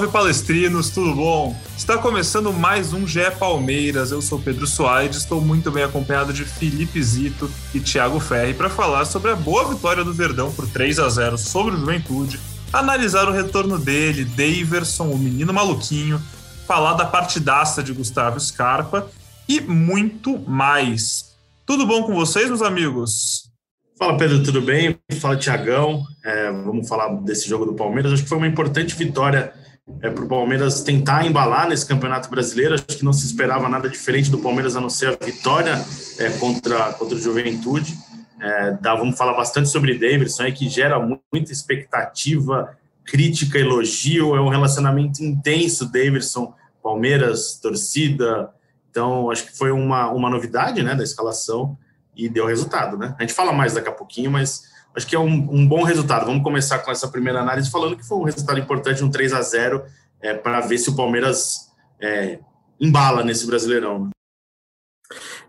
[0.00, 1.54] Salve palestrinos, tudo bom?
[1.76, 4.10] Está começando mais um GE Palmeiras.
[4.10, 8.70] Eu sou Pedro Soares, estou muito bem acompanhado de Felipe Zito e Thiago Ferri para
[8.70, 12.40] falar sobre a boa vitória do Verdão por 3 a 0 sobre o Juventude,
[12.72, 16.18] analisar o retorno dele, Daverson, o menino maluquinho,
[16.66, 19.06] falar da partidaça de Gustavo Scarpa
[19.46, 21.36] e muito mais.
[21.66, 23.50] Tudo bom com vocês, meus amigos?
[23.98, 24.98] Fala Pedro, tudo bem?
[25.20, 26.02] Fala Tiagão.
[26.24, 28.14] É, vamos falar desse jogo do Palmeiras.
[28.14, 29.59] Acho que foi uma importante vitória
[30.02, 32.74] é, para o Palmeiras tentar embalar nesse Campeonato Brasileiro.
[32.74, 35.84] Acho que não se esperava nada diferente do Palmeiras a não ser a vitória
[36.18, 37.96] é, contra, contra o Juventude.
[38.40, 44.34] É, dá, vamos falar bastante sobre Davidson, aí, que gera muita expectativa, crítica, elogio.
[44.34, 48.50] É um relacionamento intenso, Davidson, Palmeiras, torcida.
[48.90, 51.76] Então, acho que foi uma, uma novidade né, da escalação
[52.16, 52.96] e deu resultado.
[52.96, 53.14] Né?
[53.18, 56.26] A gente fala mais daqui a pouquinho, mas acho que é um, um, bom resultado.
[56.26, 59.42] Vamos começar com essa primeira análise falando que foi um resultado importante, um 3 a
[59.42, 59.84] 0
[60.20, 62.38] é, para ver se o Palmeiras é,
[62.78, 64.06] embala nesse Brasileirão.
[64.06, 64.10] Né?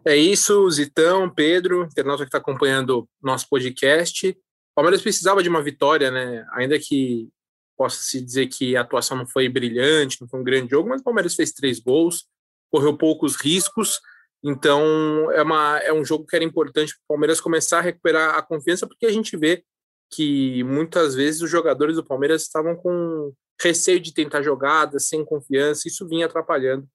[0.06, 4.30] É isso, Zitão, Pedro, internauta que está acompanhando nosso podcast.
[4.30, 4.36] O
[4.76, 6.46] Palmeiras precisava de uma vitória, né?
[6.54, 7.30] Ainda que
[7.78, 11.02] possa se dizer que a atuação não foi brilhante, não foi um grande jogo, mas
[11.02, 12.26] o Palmeiras fez três gols,
[12.72, 14.00] correu poucos riscos
[14.44, 18.36] então, é, uma, é um jogo que era importante para o Palmeiras começar a recuperar
[18.36, 19.64] a confiança, porque a gente vê
[20.12, 25.88] que muitas vezes os jogadores do Palmeiras estavam com receio de tentar jogadas, sem confiança,
[25.88, 26.88] isso vinha atrapalhando.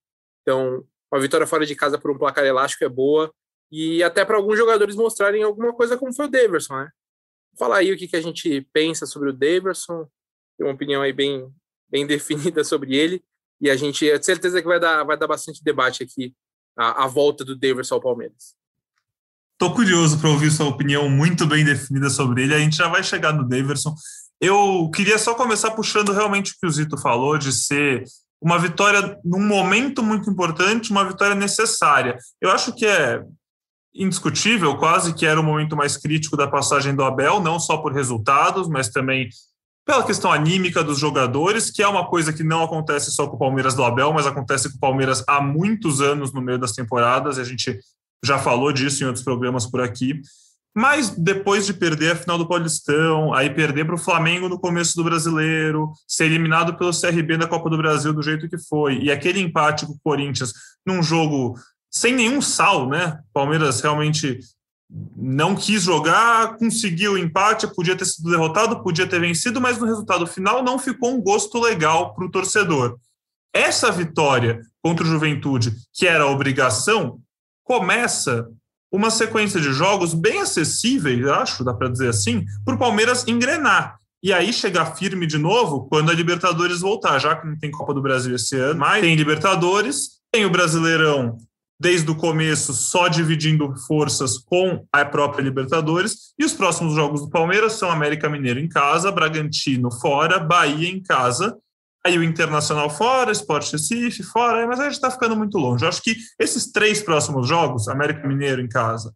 [0.42, 3.32] Então, uma vitória fora de casa por um placar elástico é boa,
[3.70, 6.90] e até para alguns jogadores mostrarem alguma coisa, como foi o Daverson, né?
[7.56, 10.06] Falar aí o que, que a gente pensa sobre o Daverson,
[10.58, 11.48] tem uma opinião aí bem,
[11.88, 13.24] bem definida sobre ele,
[13.60, 16.34] e a gente, é certeza que vai dar, vai dar bastante debate aqui
[16.76, 18.54] a, a volta do Davis ao Palmeiras.
[19.58, 22.54] Tô curioso para ouvir sua opinião muito bem definida sobre ele.
[22.54, 23.94] A gente já vai chegar no Daverson.
[24.38, 28.04] Eu queria só começar puxando realmente o que o Zito falou de ser
[28.40, 32.18] uma vitória num momento muito importante, uma vitória necessária.
[32.38, 33.22] Eu acho que é
[33.94, 37.92] indiscutível, quase que era o momento mais crítico da passagem do Abel, não só por
[37.92, 39.30] resultados, mas também
[39.86, 43.38] pela questão anímica dos jogadores, que é uma coisa que não acontece só com o
[43.38, 47.38] Palmeiras do Abel, mas acontece com o Palmeiras há muitos anos no meio das temporadas,
[47.38, 47.78] e a gente
[48.24, 50.20] já falou disso em outros programas por aqui.
[50.74, 54.96] Mas depois de perder a final do Paulistão, aí perder para o Flamengo no começo
[54.96, 59.10] do Brasileiro, ser eliminado pelo CRB da Copa do Brasil do jeito que foi, e
[59.10, 60.52] aquele empate com o Corinthians
[60.84, 61.54] num jogo
[61.90, 63.20] sem nenhum sal, né?
[63.32, 64.40] Palmeiras realmente
[64.88, 70.26] não quis jogar, conseguiu empate, podia ter sido derrotado, podia ter vencido, mas no resultado
[70.26, 72.96] final não ficou um gosto legal para o torcedor.
[73.52, 77.18] Essa vitória contra o Juventude, que era a obrigação,
[77.64, 78.46] começa
[78.92, 83.98] uma sequência de jogos bem acessíveis, acho, dá para dizer assim, para o Palmeiras engrenar.
[84.22, 87.92] E aí chegar firme de novo quando a Libertadores voltar, já que não tem Copa
[87.92, 91.36] do Brasil esse ano, mas tem Libertadores, tem o Brasileirão
[91.78, 96.32] desde o começo só dividindo forças com a própria Libertadores.
[96.38, 101.02] E os próximos jogos do Palmeiras são América Mineiro em casa, Bragantino fora, Bahia em
[101.02, 101.56] casa.
[102.04, 105.84] Aí o Internacional fora, Sport Recife fora, mas a gente está ficando muito longe.
[105.84, 109.12] Eu acho que esses três próximos jogos, América Mineiro em casa,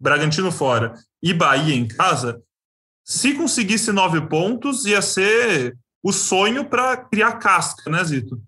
[0.00, 2.42] Bragantino fora e Bahia em casa,
[3.04, 8.42] se conseguisse nove pontos, ia ser o sonho para criar casca, né, Zito?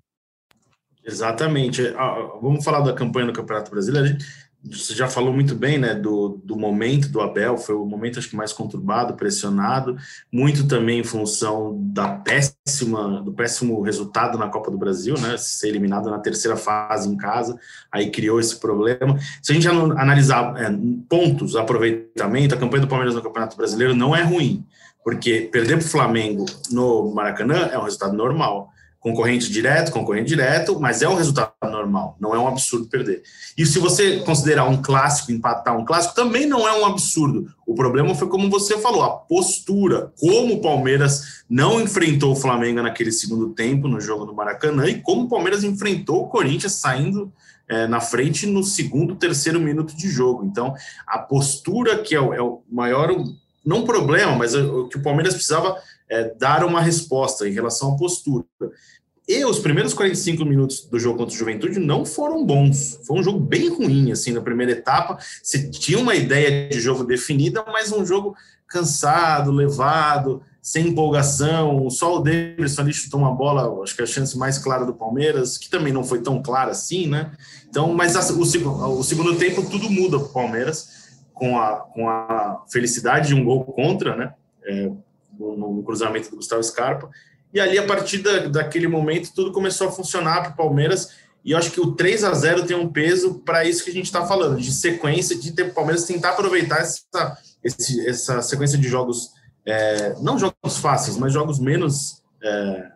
[1.06, 1.94] Exatamente.
[1.96, 4.18] Ah, vamos falar da campanha do Campeonato Brasileiro.
[4.64, 8.28] Você já falou muito bem, né, do, do momento do Abel, foi o momento acho
[8.28, 9.96] que mais conturbado, pressionado,
[10.32, 15.68] muito também em função da péssima, do péssimo resultado na Copa do Brasil, né, ser
[15.68, 17.56] eliminado na terceira fase em casa,
[17.92, 19.16] aí criou esse problema.
[19.40, 20.68] Se a gente analisar é,
[21.08, 24.66] pontos, aproveitamento, a campanha do Palmeiras no Campeonato Brasileiro não é ruim,
[25.04, 28.72] porque perder para o Flamengo no Maracanã é um resultado normal
[29.06, 33.22] concorrente direto, concorrente direto, mas é um resultado normal, não é um absurdo perder.
[33.56, 37.46] E se você considerar um clássico, empatar um clássico, também não é um absurdo.
[37.64, 42.82] O problema foi como você falou, a postura, como o Palmeiras não enfrentou o Flamengo
[42.82, 47.32] naquele segundo tempo no jogo do Maracanã e como o Palmeiras enfrentou o Corinthians saindo
[47.68, 50.44] é, na frente no segundo, terceiro minuto de jogo.
[50.44, 50.74] Então,
[51.06, 53.14] a postura que é o, é o maior,
[53.64, 55.76] não problema, mas o que o Palmeiras precisava
[56.08, 58.44] é, dar uma resposta em relação à postura.
[59.28, 63.00] E os primeiros 45 minutos do jogo contra o Juventude não foram bons.
[63.04, 65.18] Foi um jogo bem ruim, assim, na primeira etapa.
[65.42, 68.36] Você tinha uma ideia de jogo definida, mas um jogo
[68.68, 71.90] cansado, levado, sem empolgação.
[71.90, 75.58] Só o Davidson ali chutou uma bola, acho que a chance mais clara do Palmeiras,
[75.58, 77.32] que também não foi tão clara assim, né?
[77.68, 82.08] Então, mas a, o, o, segundo tempo tudo muda para o Palmeiras, com a, com
[82.08, 84.34] a felicidade de um gol contra, né?
[84.64, 84.90] É,
[85.36, 87.10] no, no cruzamento do Gustavo Scarpa
[87.52, 91.10] e ali, a partir da, daquele momento, tudo começou a funcionar para o Palmeiras.
[91.44, 93.92] E eu acho que o 3 a 0 tem um peso para isso que a
[93.92, 98.76] gente está falando, de sequência, de ter o Palmeiras tentar aproveitar essa, esse, essa sequência
[98.76, 99.30] de jogos,
[99.64, 102.90] é, não jogos fáceis, mas jogos menos é,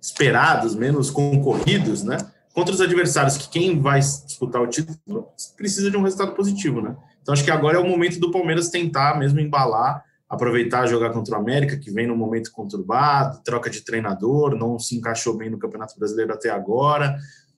[0.00, 2.18] esperados, menos concorridos, né?
[2.52, 6.96] Contra os adversários, que quem vai disputar o título precisa de um resultado positivo, né?
[7.22, 11.36] Então acho que agora é o momento do Palmeiras tentar mesmo embalar aproveitar jogar contra
[11.36, 15.58] o América, que vem num momento conturbado, troca de treinador, não se encaixou bem no
[15.58, 17.16] Campeonato Brasileiro até agora.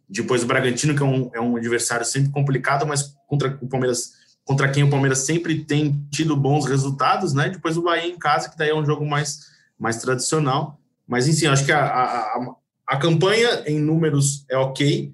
[0.09, 4.13] Depois o Bragantino, que é um, é um adversário sempre complicado, mas contra o Palmeiras,
[4.45, 7.49] contra quem o Palmeiras sempre tem tido bons resultados, né?
[7.49, 9.41] Depois o Bahia em casa, que daí é um jogo mais,
[9.79, 10.79] mais tradicional.
[11.09, 12.55] Mas, enfim, acho que a, a,
[12.87, 15.13] a campanha em números é ok,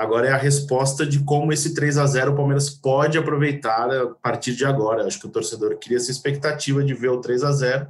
[0.00, 4.06] Agora é a resposta de como esse 3 a 0 o Palmeiras pode aproveitar a
[4.06, 5.06] partir de agora.
[5.06, 7.86] Acho que o torcedor cria essa expectativa de ver o 3 a 0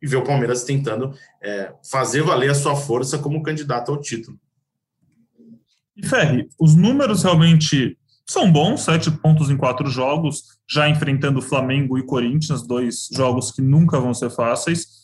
[0.00, 1.12] e ver o Palmeiras tentando
[1.42, 4.38] é, fazer valer a sua força como candidato ao título.
[5.96, 11.98] E Ferri, os números realmente são bons, sete pontos em quatro jogos, já enfrentando Flamengo
[11.98, 14.99] e Corinthians, dois jogos que nunca vão ser fáceis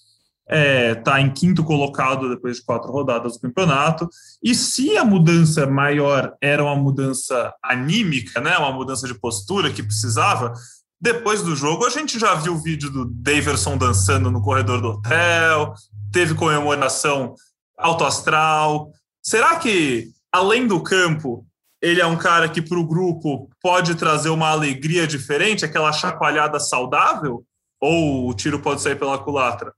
[0.48, 4.08] está é, tá em quinto colocado depois de quatro rodadas do campeonato.
[4.43, 9.82] E se a mudança maior era uma mudança anímica, né, uma mudança de postura que
[9.82, 10.52] precisava,
[11.00, 14.88] depois do jogo a gente já viu o vídeo do Daverson dançando no corredor do
[14.90, 15.75] hotel,
[16.12, 17.34] teve comemoração
[17.76, 18.90] alto astral.
[19.20, 21.44] Será que, além do campo,
[21.82, 26.60] ele é um cara que para o grupo pode trazer uma alegria diferente, aquela chacoalhada
[26.60, 27.44] saudável?
[27.78, 29.72] Ou o tiro pode sair pela culatra?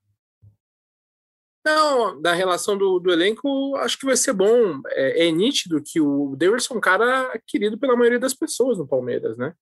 [1.68, 4.80] Não, da relação do, do elenco, acho que vai ser bom.
[4.86, 8.88] É, é nítido que o Davidson é um cara querido pela maioria das pessoas no
[8.88, 9.52] Palmeiras, né?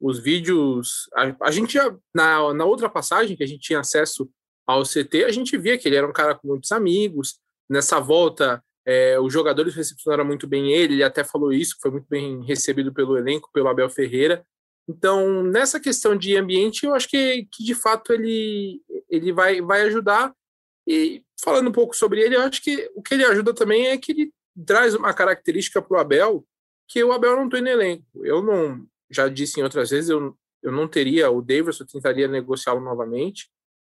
[0.00, 1.10] Os vídeos.
[1.14, 1.94] A, a gente já.
[2.14, 4.30] Na, na outra passagem que a gente tinha acesso
[4.66, 7.38] ao CT, a gente via que ele era um cara com muitos amigos.
[7.68, 12.06] Nessa volta, é, os jogadores recepcionaram muito bem ele, ele até falou isso, foi muito
[12.08, 14.42] bem recebido pelo elenco, pelo Abel Ferreira.
[14.88, 19.82] Então, nessa questão de ambiente, eu acho que, que de fato ele, ele vai, vai
[19.82, 20.34] ajudar.
[20.86, 23.98] E falando um pouco sobre ele, eu acho que o que ele ajuda também é
[23.98, 24.32] que ele
[24.66, 26.44] traz uma característica para o Abel
[26.88, 28.04] que o Abel não tem no elenco.
[28.22, 32.80] Eu não, já disse em outras vezes, eu, eu não teria o Davidson, tentaria negociá-lo
[32.80, 33.50] novamente,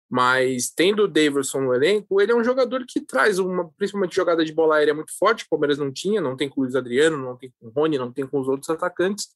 [0.09, 4.45] mas tendo o Davidson no elenco, ele é um jogador que traz uma, principalmente jogada
[4.45, 7.19] de bola aérea muito forte, o Palmeiras não tinha, não tem com o Luiz Adriano,
[7.19, 9.29] não tem com o Rony, não tem com os outros atacantes.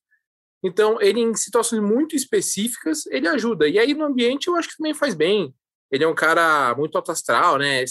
[0.63, 3.69] Então, ele em situações muito específicas, ele ajuda.
[3.69, 5.55] E aí no ambiente eu acho que também faz bem.
[5.91, 7.85] Ele é um cara muito alto astral, né?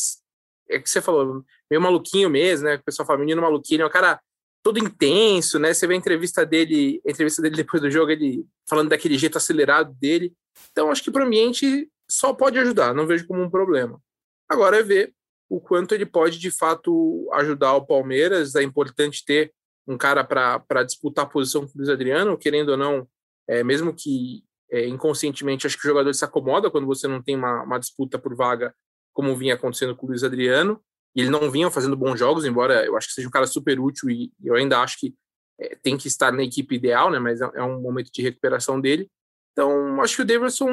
[0.70, 2.76] É que você falou, meio maluquinho mesmo, né?
[2.76, 4.20] O pessoal fala, menino maluquinho, ele é um cara
[4.64, 5.74] todo intenso, né?
[5.74, 9.38] Você vê a entrevista dele, a entrevista dele depois do jogo, ele falando daquele jeito
[9.38, 10.34] acelerado dele.
[10.72, 14.02] Então, acho que para o ambiente só pode ajudar, não vejo como um problema.
[14.48, 15.14] Agora é ver
[15.50, 18.56] o quanto ele pode de fato ajudar o Palmeiras.
[18.56, 19.52] É importante ter
[19.88, 23.08] um cara para disputar a posição com o Luiz Adriano, querendo ou não,
[23.48, 27.36] é, mesmo que é, inconscientemente, acho que o jogador se acomoda quando você não tem
[27.36, 28.74] uma, uma, disputa por vaga,
[29.14, 30.82] como vinha acontecendo com o Luiz Adriano.
[31.16, 33.80] E ele não vinha fazendo bons jogos, embora eu acho que seja um cara super
[33.80, 35.16] útil e, eu ainda acho que
[35.60, 37.18] é, tem que estar na equipe ideal, né?
[37.18, 39.10] Mas é, é, um momento de recuperação dele.
[39.52, 40.70] Então, acho que o Davidson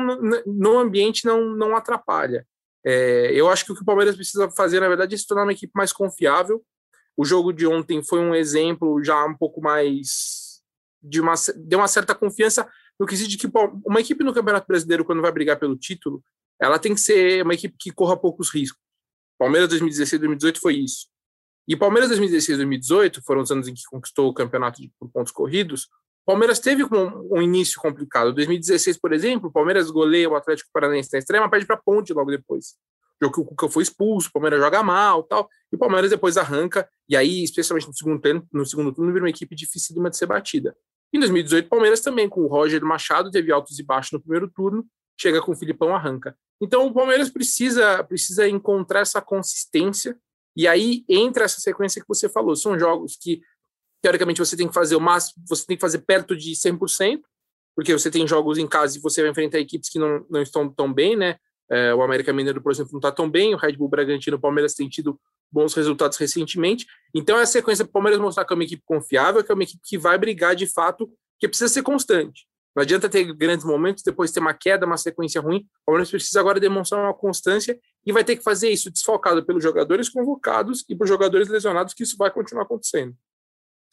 [0.46, 2.46] no ambiente não, não atrapalha.
[2.84, 5.42] É, eu acho que o que o Palmeiras precisa fazer, na verdade, é se tornar
[5.42, 6.62] uma equipe mais confiável.
[7.16, 10.60] O jogo de ontem foi um exemplo já um pouco mais
[11.02, 13.50] de uma, de uma certa confiança, no quesito de que
[13.84, 16.22] uma equipe no Campeonato Brasileiro, quando vai brigar pelo título,
[16.60, 18.80] ela tem que ser uma equipe que corra poucos riscos.
[19.38, 21.06] Palmeiras 2016 2018 foi isso.
[21.68, 25.88] E Palmeiras 2016 2018 foram os anos em que conquistou o campeonato de, pontos corridos.
[26.24, 28.32] Palmeiras teve um, um início complicado.
[28.32, 32.76] 2016, por exemplo, Palmeiras goleia o Atlético Paranaense na extrema, perde para Ponte logo depois.
[33.20, 35.48] Jogo que o Cuca foi expulso, o Palmeiras joga mal tal.
[35.72, 39.24] E o Palmeiras depois arranca, e aí, especialmente no segundo turno, no segundo turno vira
[39.24, 40.76] uma equipe dificílima de ser batida.
[41.12, 44.86] Em 2018, Palmeiras também, com o Roger Machado, teve altos e baixos no primeiro turno,
[45.18, 46.36] chega com o Filipão, arranca.
[46.60, 50.18] Então o Palmeiras precisa, precisa encontrar essa consistência,
[50.56, 52.56] e aí entra essa sequência que você falou.
[52.56, 53.40] São jogos que
[54.02, 57.20] teoricamente você tem que fazer o máximo, você tem que fazer perto de 100%,
[57.74, 60.68] porque você tem jogos em casa e você vai enfrentar equipes que não, não estão
[60.68, 61.36] tão bem, né?
[61.70, 64.40] É, o América Mineiro, por exemplo, não está tão bem, o Red Bull Bragantino, o
[64.40, 65.20] Palmeiras tem tido
[65.56, 66.86] bons resultados recentemente.
[67.14, 69.54] Então é a sequência para o Palmeiras mostrar que é uma equipe confiável, que é
[69.54, 71.10] uma equipe que vai brigar de fato,
[71.40, 72.46] que precisa ser constante.
[72.76, 75.60] Não adianta ter grandes momentos, depois ter uma queda, uma sequência ruim.
[75.60, 79.62] O Palmeiras precisa agora demonstrar uma constância e vai ter que fazer isso desfalcado pelos
[79.62, 83.14] jogadores convocados e por jogadores lesionados, que isso vai continuar acontecendo.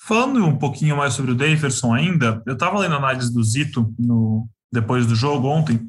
[0.02, 3.90] Falando um pouquinho mais sobre o Daverson ainda, eu estava lendo a análise do Zito
[3.98, 5.80] no, depois do jogo ontem,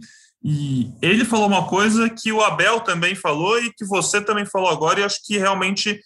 [0.44, 4.68] e ele falou uma coisa que o Abel também falou e que você também falou
[4.68, 5.98] agora, e acho que realmente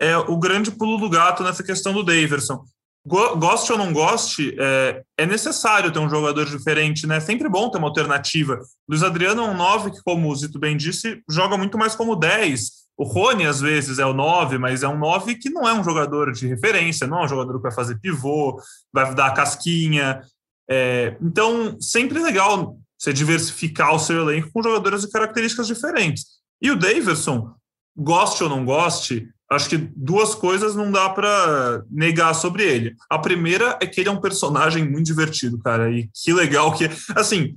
[0.00, 2.64] é o grande pulo do gato nessa questão do Daverson
[3.06, 7.18] goste ou não goste, é, é, necessário ter um jogador diferente, né?
[7.18, 8.60] É sempre bom ter uma alternativa.
[8.88, 12.16] Luiz Adriano é um 9 que, como o Zito bem disse, joga muito mais como
[12.16, 12.84] 10.
[12.96, 15.84] O Rony, às vezes, é o 9, mas é um 9 que não é um
[15.84, 18.58] jogador de referência, não é um jogador que vai fazer pivô,
[18.92, 20.22] vai dar casquinha.
[20.70, 26.24] É, então, sempre legal você diversificar o seu elenco com jogadores de características diferentes.
[26.60, 27.54] E o Davidson,
[27.96, 32.96] goste ou não goste, acho que duas coisas não dá para negar sobre ele.
[33.10, 36.88] A primeira é que ele é um personagem muito divertido, cara, e que legal que
[37.14, 37.56] assim,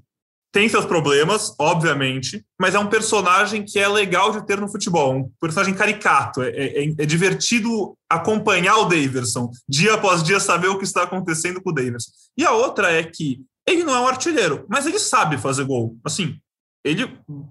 [0.52, 5.16] tem seus problemas, obviamente, mas é um personagem que é legal de ter no futebol,
[5.16, 10.78] um personagem caricato, é, é, é divertido acompanhar o Daverson, dia após dia saber o
[10.78, 12.12] que está acontecendo com o Daverson.
[12.38, 15.98] E a outra é que ele não é um artilheiro, mas ele sabe fazer gol.
[16.04, 16.40] Assim,
[16.84, 17.06] ele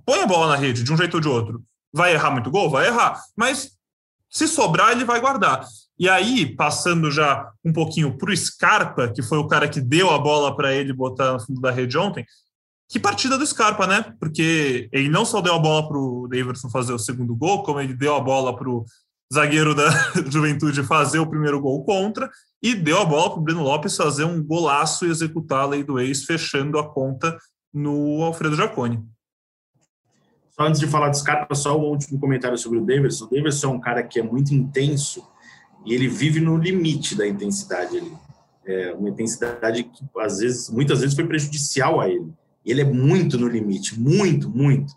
[0.06, 1.62] põe a bola na rede de um jeito ou de outro.
[1.92, 2.70] Vai errar muito gol?
[2.70, 3.22] Vai errar.
[3.36, 3.72] Mas
[4.30, 5.66] se sobrar, ele vai guardar.
[5.98, 10.10] E aí, passando já um pouquinho para o Scarpa, que foi o cara que deu
[10.10, 12.24] a bola para ele botar no fundo da rede ontem,
[12.88, 14.14] que partida do Scarpa, né?
[14.20, 17.80] Porque ele não só deu a bola para o Davidson fazer o segundo gol, como
[17.80, 18.84] ele deu a bola para o
[19.32, 19.90] zagueiro da
[20.30, 22.30] Juventude fazer o primeiro gol contra,
[22.62, 25.82] e deu a bola para o Breno Lopes fazer um golaço e executar a lei
[25.82, 27.36] do ex, fechando a conta
[27.72, 29.04] no Alfredo Jaconi.
[30.50, 33.26] Só antes de falar do Scarpa, só um último comentário sobre o Davidson.
[33.26, 35.22] O Davidson é um cara que é muito intenso
[35.84, 38.12] e ele vive no limite da intensidade ali.
[38.64, 42.32] É uma intensidade que às vezes, muitas vezes foi prejudicial a ele.
[42.64, 44.92] Ele é muito no limite, muito, muito.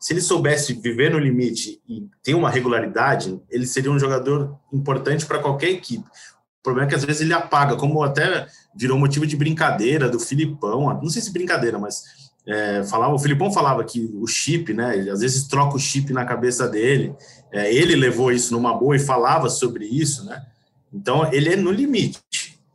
[0.00, 5.26] Se ele soubesse viver no limite e ter uma regularidade, ele seria um jogador importante
[5.26, 6.04] para qualquer equipe.
[6.04, 10.18] O problema é que às vezes ele apaga, como até virou motivo de brincadeira do
[10.18, 12.02] Filipão, não sei se brincadeira, mas
[12.46, 14.94] é, falava, o Filipão falava que o chip, né?
[15.10, 17.12] Às vezes troca o chip na cabeça dele.
[17.50, 20.46] É, ele levou isso numa boa e falava sobre isso, né?
[20.92, 22.20] Então ele é no limite.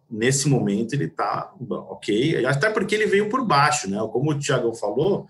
[0.10, 3.98] Nesse momento ele tá ok, até porque ele veio por baixo, né?
[4.12, 5.28] Como o Thiago falou,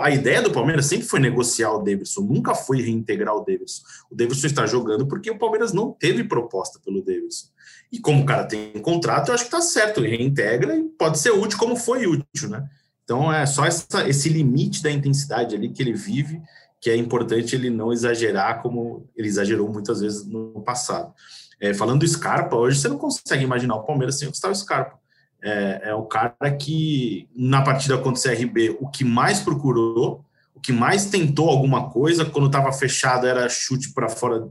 [0.00, 3.82] a ideia do Palmeiras sempre foi negociar o Davidson, nunca foi reintegrar o Davidson.
[4.10, 7.48] O Davidson está jogando porque o Palmeiras não teve proposta pelo Davidson.
[7.92, 10.84] E como o cara tem um contrato, eu acho que tá certo, ele reintegra e
[10.84, 12.68] pode ser útil como foi útil, né?
[13.04, 16.42] Então é só essa, esse limite da intensidade ali que ele vive,
[16.80, 21.14] que é importante ele não exagerar como ele exagerou muitas vezes no passado.
[21.60, 24.98] É, falando do Scarpa, hoje você não consegue imaginar o Palmeiras sem o Gustavo Scarpa.
[25.48, 30.24] É, é o cara que, na partida contra o CRB, o que mais procurou,
[30.54, 34.48] o que mais tentou alguma coisa, quando estava fechado era chute para fora,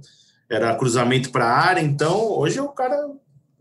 [0.50, 1.82] era cruzamento para a área.
[1.82, 2.96] Então, hoje é o cara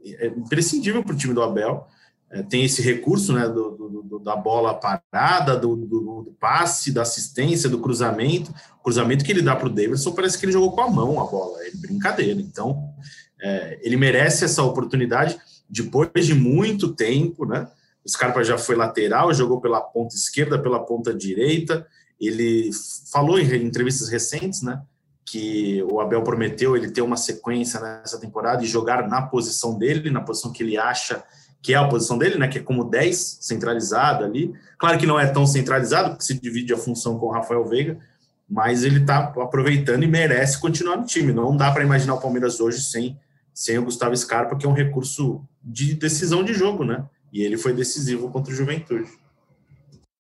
[0.04, 1.88] é imprescindível para o time do Abel
[2.34, 7.02] é, tem esse recurso né, do, do, do, da bola parada, do, do, passe, da
[7.02, 8.52] assistência, do cruzamento.
[8.80, 11.20] O cruzamento que ele dá para o Davidson parece que ele jogou com a mão
[11.20, 12.40] a bola, é brincadeira.
[12.40, 12.92] Então,
[13.40, 15.38] é, ele merece essa oportunidade
[15.68, 17.47] depois de muito tempo.
[17.47, 17.68] Né?
[18.04, 21.87] O Scarpa já foi lateral, jogou pela ponta esquerda, pela ponta direita.
[22.21, 22.71] Ele
[23.11, 24.80] falou em entrevistas recentes né,
[25.25, 30.11] que o Abel prometeu ele ter uma sequência nessa temporada e jogar na posição dele,
[30.11, 31.25] na posição que ele acha
[31.64, 34.54] que é a posição dele, né, que é como 10 centralizado ali.
[34.76, 37.99] Claro que não é tão centralizado, porque se divide a função com o Rafael Veiga,
[38.47, 41.33] mas ele está aproveitando e merece continuar no time.
[41.33, 43.18] Não dá para imaginar o Palmeiras hoje sem,
[43.54, 47.04] sem o Gustavo Scarpa, que é um recurso de decisão de jogo, né?
[47.33, 49.09] E ele foi decisivo contra o Juventude.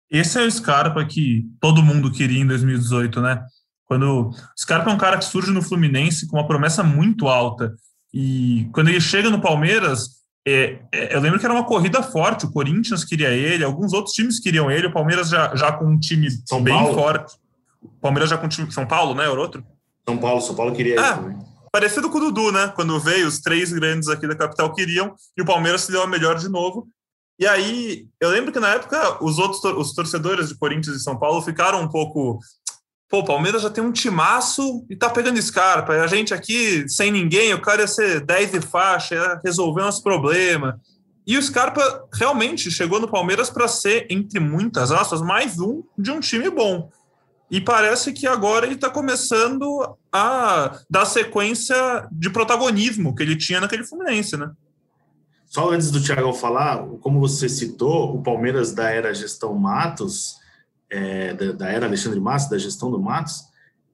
[0.10, 3.46] Esse é o Scarpa que todo mundo queria em 2018, né?
[3.86, 7.76] Quando o Scarpa é um cara que surge no Fluminense com uma promessa muito alta.
[8.14, 10.16] E quando ele chega no Palmeiras,
[10.48, 14.14] é, é, eu lembro que era uma corrida forte, o Corinthians queria ele, alguns outros
[14.14, 16.94] times queriam ele, o Palmeiras já, já com um time São bem Paulo.
[16.94, 17.36] forte.
[17.82, 18.72] O Palmeiras já com um time.
[18.72, 19.24] São Paulo, né?
[19.24, 19.66] Era outro?
[20.08, 21.55] São Paulo, São Paulo queria ah, ele também.
[21.76, 22.72] Parecido com o Dudu, né?
[22.74, 26.08] Quando veio, os três grandes aqui da capital queriam, e o Palmeiras se deu a
[26.08, 26.88] melhor de novo.
[27.38, 31.20] E aí, eu lembro que na época os outros os torcedores de Corinthians e São
[31.20, 32.40] Paulo ficaram um pouco
[33.10, 35.92] pô, o Palmeiras já tem um timaço e tá pegando Scarpa.
[35.92, 40.00] A gente aqui, sem ninguém, o cara ia ser 10 de faixa, ia resolver uns
[40.00, 40.76] problemas.
[41.28, 46.10] E o Scarpa realmente chegou no Palmeiras para ser, entre muitas aspas, mais um de
[46.10, 46.90] um time bom.
[47.56, 53.62] E parece que agora ele está começando a dar sequência de protagonismo que ele tinha
[53.62, 54.52] naquele Fluminense, né?
[55.46, 60.36] Só antes do Thiago falar, como você citou, o Palmeiras da era gestão Matos,
[60.90, 63.46] é, da, da, era Alexandre Matos, da gestão do Matos,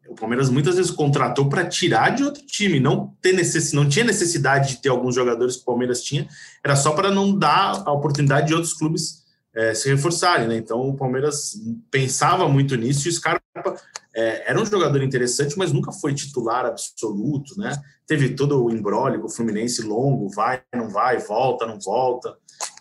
[0.10, 4.04] o Palmeiras muitas vezes contratou para tirar de outro time, não, ter necess, não tinha
[4.04, 6.28] necessidade de ter alguns jogadores que o Palmeiras tinha,
[6.64, 9.21] era só para não dar a oportunidade de outros clubes
[9.54, 10.56] é, se reforçarem, né?
[10.56, 11.54] Então o Palmeiras
[11.90, 13.42] pensava muito nisso e o Scarpa
[14.16, 17.76] é, era um jogador interessante, mas nunca foi titular absoluto, né?
[18.08, 22.38] Teve todo o embrólio com o Fluminense longo, vai, não vai, volta, não volta.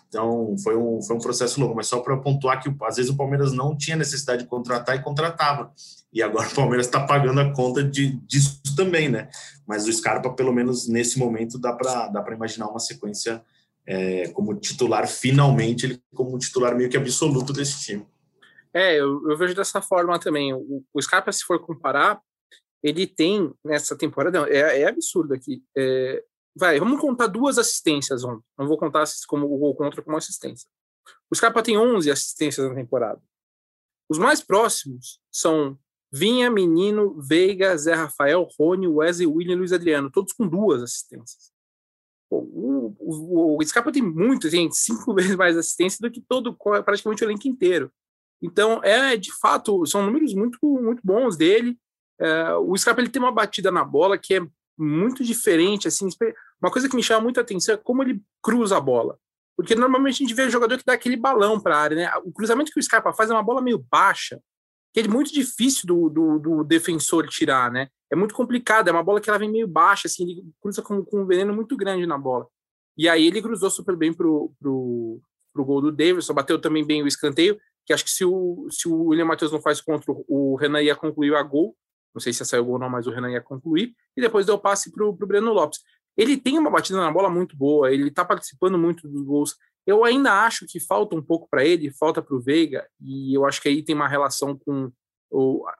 [0.07, 3.15] Então foi um, foi um processo longo, mas só para pontuar que às vezes o
[3.15, 5.71] Palmeiras não tinha necessidade de contratar e contratava.
[6.13, 9.29] E agora o Palmeiras está pagando a conta de, disso também, né?
[9.65, 13.41] Mas o Scarpa, pelo menos nesse momento, dá para dá imaginar uma sequência
[13.85, 18.05] é, como titular, finalmente, ele como titular meio que absoluto desse time.
[18.73, 20.53] É, eu, eu vejo dessa forma também.
[20.53, 22.21] O, o, Scarpa, se for comparar,
[22.81, 25.63] ele tem nessa temporada, é, é absurdo aqui.
[25.77, 26.23] É,
[26.55, 28.45] vai, vamos contar duas assistências ontem.
[28.57, 30.69] Não vou contar como o gol contra como assistência.
[31.29, 33.21] O Scarpa tem 11 assistências na temporada.
[34.09, 35.77] Os mais próximos são
[36.11, 41.50] Vinha, Menino, Veiga, Zé Rafael, Rony, Wesley, William e Luiz Adriano, todos com duas assistências.
[42.33, 47.23] O, o, o Scarpa tem muito, tem cinco vezes mais assistência do que todo, praticamente
[47.23, 47.91] o elenco inteiro.
[48.41, 51.77] Então, é de fato, são números muito, muito bons dele.
[52.19, 54.41] É, o Scarpa ele tem uma batida na bola que é
[54.77, 55.87] muito diferente.
[55.87, 56.07] Assim,
[56.61, 59.19] uma coisa que me chama muita atenção é como ele cruza a bola.
[59.55, 61.95] Porque normalmente a gente vê jogador que dá aquele balão para a área.
[61.95, 62.11] Né?
[62.23, 64.41] O cruzamento que o Scarpa faz é uma bola meio baixa,
[64.93, 67.71] que é muito difícil do, do, do defensor tirar.
[67.71, 67.87] Né?
[68.11, 71.03] é muito complicado, é uma bola que ela vem meio baixa, assim, ele cruza com,
[71.03, 72.45] com um veneno muito grande na bola.
[72.97, 75.21] E aí ele cruzou super bem pro, pro,
[75.53, 78.89] pro gol do Davidson, bateu também bem o escanteio, que acho que se o, se
[78.89, 81.73] o William Matheus não faz contra o Renan ia concluir a gol,
[82.13, 84.59] não sei se o gol ou não, mas o Renan ia concluir, e depois deu
[84.59, 85.79] passe pro, pro Breno Lopes.
[86.17, 89.55] Ele tem uma batida na bola muito boa, ele tá participando muito dos gols.
[89.85, 93.45] Eu ainda acho que falta um pouco para ele, falta para o Veiga, e eu
[93.45, 94.91] acho que aí tem uma relação com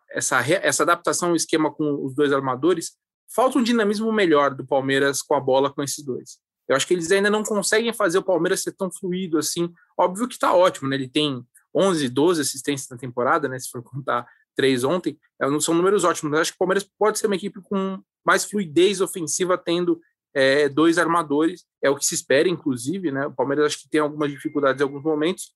[0.10, 2.98] essa, essa adaptação ao esquema com os dois armadores,
[3.34, 6.40] falta um dinamismo melhor do Palmeiras com a bola com esses dois.
[6.68, 9.70] Eu acho que eles ainda não conseguem fazer o Palmeiras ser tão fluido assim.
[9.98, 10.96] Óbvio que está ótimo, né?
[10.96, 11.44] Ele tem
[11.76, 13.60] 11, 12 assistências na temporada, né?
[13.60, 16.38] Se for contar três ontem, é, não são números ótimos.
[16.38, 20.00] Acho que o Palmeiras pode ser uma equipe com mais fluidez ofensiva, tendo
[20.34, 21.65] é, dois armadores.
[21.84, 23.28] É o que se espera, inclusive, né?
[23.28, 25.54] O Palmeiras acho que tem algumas dificuldades em alguns momentos.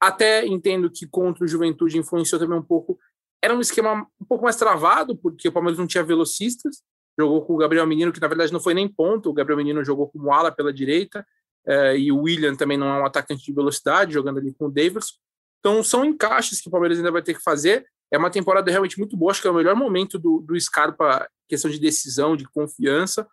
[0.00, 2.98] Até entendo que contra o Juventude influenciou também um pouco
[3.42, 6.82] era um esquema um pouco mais travado, porque o Palmeiras não tinha velocistas,
[7.18, 9.84] jogou com o Gabriel Menino, que na verdade não foi nem ponto, o Gabriel Menino
[9.84, 11.24] jogou como ala pela direita,
[11.66, 14.70] eh, e o William também não é um atacante de velocidade, jogando ali com o
[14.70, 15.18] Davis.
[15.60, 17.86] Então são encaixes que o Palmeiras ainda vai ter que fazer.
[18.10, 21.28] É uma temporada realmente muito boa, acho que é o melhor momento do, do Scarpa,
[21.48, 23.26] questão de decisão, de confiança,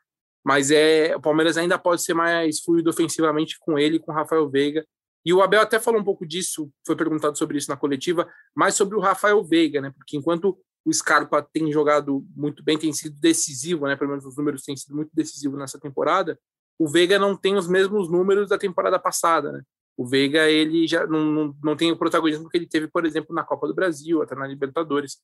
[0.44, 4.50] mas é o Palmeiras ainda pode ser mais fluido ofensivamente com ele, com o Rafael
[4.50, 4.86] Veiga,
[5.26, 8.76] e o Abel até falou um pouco disso, foi perguntado sobre isso na coletiva, mas
[8.76, 9.92] sobre o Rafael Veiga, né?
[9.96, 13.96] Porque enquanto o Scarpa tem jogado muito bem, tem sido decisivo, né?
[13.96, 16.38] Pelo menos os números têm sido muito decisivos nessa temporada.
[16.78, 19.62] O Veiga não tem os mesmos números da temporada passada, né?
[19.96, 23.34] O Veiga ele já não, não, não tem o protagonismo que ele teve, por exemplo,
[23.34, 25.20] na Copa do Brasil, até na Libertadores.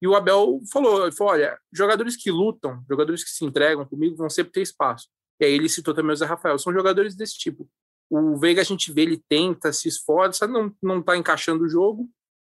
[0.00, 4.16] E o Abel falou, ele falou, olha, jogadores que lutam, jogadores que se entregam comigo
[4.16, 5.08] vão sempre ter espaço.
[5.40, 7.68] E aí ele citou também o Zé Rafael, são jogadores desse tipo.
[8.10, 12.08] O Veiga a gente vê, ele tenta, se esforça, não não está encaixando o jogo.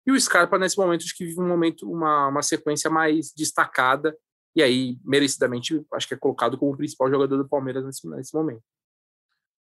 [0.06, 4.16] E o Scarpa nesse momento acho que vive um momento uma, uma sequência mais destacada
[4.54, 8.34] e aí merecidamente acho que é colocado como o principal jogador do Palmeiras nesse, nesse
[8.34, 8.62] momento.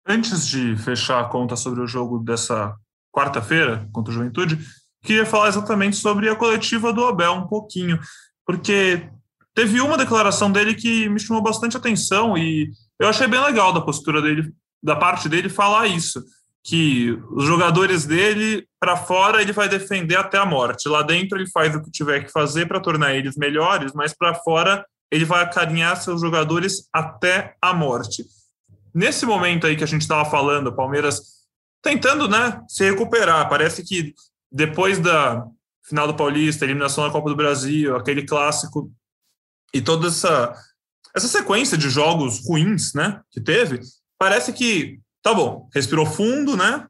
[0.06, 2.76] Antes de fechar a conta sobre o jogo dessa
[3.12, 4.58] quarta-feira contra o Juventude,
[5.02, 7.98] queria falar exatamente sobre a coletiva do Abel um pouquinho,
[8.46, 9.08] porque
[9.54, 13.80] teve uma declaração dele que me chamou bastante atenção e eu achei bem legal da
[13.80, 16.22] postura dele da parte dele falar isso,
[16.64, 20.88] que os jogadores dele para fora ele vai defender até a morte.
[20.88, 24.34] Lá dentro ele faz o que tiver que fazer para tornar eles melhores, mas para
[24.34, 28.24] fora ele vai acarinhar seus jogadores até a morte.
[28.94, 31.42] Nesse momento aí que a gente estava falando, o Palmeiras
[31.82, 33.48] tentando, né, se recuperar.
[33.48, 34.14] Parece que
[34.52, 35.46] depois da
[35.82, 38.92] final do Paulista, eliminação da Copa do Brasil, aquele clássico
[39.74, 40.54] e toda essa
[41.14, 43.80] essa sequência de jogos ruins, né, que teve,
[44.18, 46.86] parece que, tá bom, respirou fundo, né?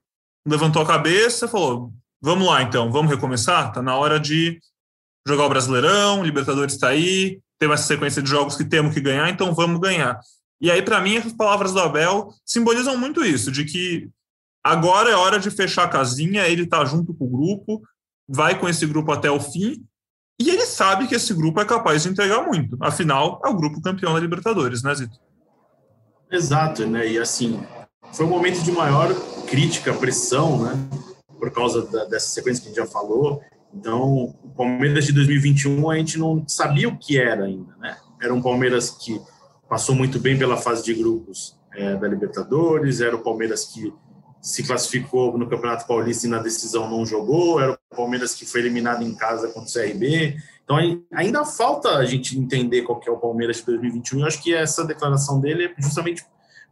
[0.47, 3.73] Levantou a cabeça, falou: vamos lá então, vamos recomeçar?
[3.73, 4.61] Tá na hora de
[5.27, 9.29] jogar o Brasileirão, Libertadores está aí, teve essa sequência de jogos que temos que ganhar,
[9.29, 10.21] então vamos ganhar.
[10.61, 14.09] E aí, para mim, as palavras do Abel simbolizam muito isso, de que
[14.63, 17.83] agora é hora de fechar a casinha, ele está junto com o grupo,
[18.29, 19.85] vai com esse grupo até o fim,
[20.41, 22.77] e ele sabe que esse grupo é capaz de entregar muito.
[22.81, 25.17] Afinal, é o grupo campeão da Libertadores, né, Zito?
[26.31, 27.07] Exato, né?
[27.07, 27.63] E assim,
[28.13, 29.15] foi um momento de maior
[29.47, 30.73] crítica, pressão, né?
[31.39, 33.43] Por causa da, dessa sequência que a gente já falou.
[33.75, 37.97] Então, o Palmeiras de 2021 a gente não sabia o que era ainda, né?
[38.21, 39.21] Era um Palmeiras que
[39.69, 43.93] passou muito bem pela fase de grupos é, da Libertadores, era o Palmeiras que
[44.43, 48.61] se classificou no Campeonato Paulista e na decisão não jogou, era o Palmeiras que foi
[48.61, 50.37] eliminado em casa contra o CRB.
[50.65, 50.77] Então
[51.13, 54.21] ainda falta a gente entender qual que é o Palmeiras de 2021.
[54.21, 56.25] Eu acho que essa declaração dele é justamente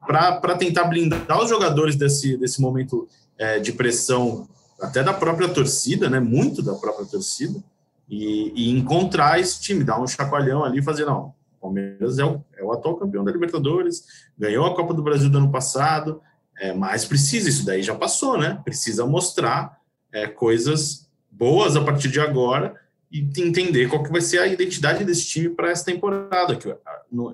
[0.04, 3.06] para tentar blindar os jogadores desse, desse momento
[3.38, 4.48] é, de pressão,
[4.80, 6.18] até da própria torcida, né?
[6.18, 7.62] Muito da própria torcida,
[8.08, 12.24] e, e encontrar esse time, dar um chacoalhão ali e fazer, não, o Palmeiras é
[12.24, 14.04] o, é o atual campeão da Libertadores,
[14.36, 16.20] ganhou a Copa do Brasil do ano passado,
[16.60, 18.60] é, mas precisa, isso daí já passou, né?
[18.62, 19.80] Precisa mostrar
[20.12, 22.74] é, coisas boas a partir de agora
[23.10, 26.54] e entender qual que vai ser a identidade desse time para essa temporada.
[26.54, 26.76] Que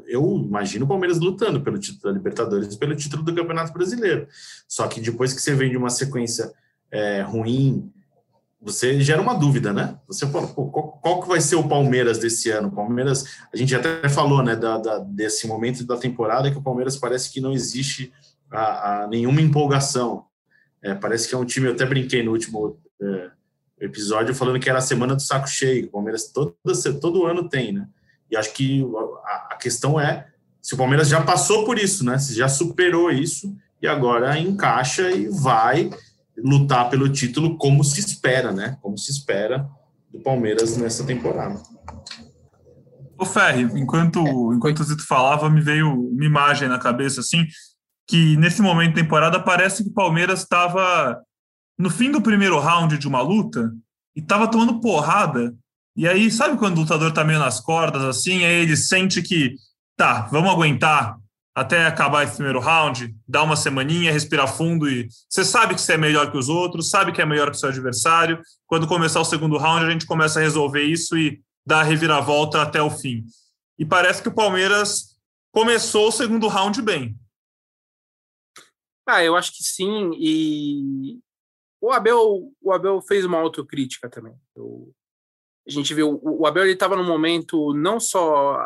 [0.07, 4.29] eu imagino o Palmeiras lutando pelo título da Libertadores e pelo título do Campeonato Brasileiro.
[4.69, 6.53] Só que depois que você vem de uma sequência
[6.89, 7.91] é, ruim,
[8.63, 9.99] você gera uma dúvida, né?
[10.07, 12.71] Você fala, pô, qual, qual, que vai ser o Palmeiras desse ano?
[12.71, 16.97] Palmeiras, a gente até falou, né, da, da, desse momento da temporada que o Palmeiras
[16.97, 18.13] parece que não existe
[18.51, 20.27] a, a nenhuma empolgação.
[20.83, 23.31] É, parece que é um time, eu até brinquei no último é,
[23.81, 25.87] episódio falando que era a semana do saco cheio.
[25.87, 26.57] O Palmeiras todo,
[27.01, 27.89] todo ano tem, né?
[28.31, 28.85] E acho que
[29.25, 30.27] a, a questão é
[30.61, 32.19] se o Palmeiras já passou por isso, né?
[32.19, 35.91] Se já superou isso e agora encaixa e vai
[36.37, 38.77] lutar pelo título como se espera, né?
[38.83, 39.69] Como se espera
[40.11, 41.63] do Palmeiras nessa temporada.
[43.19, 44.21] O Ferri, enquanto,
[44.53, 47.47] enquanto o Zito falava, me veio uma imagem na cabeça assim,
[48.07, 51.21] que nesse momento da temporada parece que o Palmeiras estava
[51.79, 53.73] no fim do primeiro round de uma luta
[54.15, 55.55] e estava tomando porrada.
[55.97, 59.57] E aí, sabe quando o lutador está meio nas cordas assim, aí ele sente que
[59.97, 61.17] tá, vamos aguentar
[61.55, 65.95] até acabar esse primeiro round, dar uma semaninha, respirar fundo e você sabe que você
[65.95, 68.39] é melhor que os outros, sabe que é melhor que o seu adversário.
[68.67, 72.61] Quando começar o segundo round, a gente começa a resolver isso e dar a reviravolta
[72.61, 73.25] até o fim.
[73.79, 75.17] E parece que o Palmeiras
[75.51, 77.17] começou o segundo round bem.
[79.07, 80.11] Ah, eu acho que sim.
[80.15, 81.21] E
[81.81, 84.35] o Abel, o Abel fez uma autocrítica também.
[84.55, 84.93] Eu,
[85.67, 88.65] a gente viu, o, Abel ele estava no momento não só,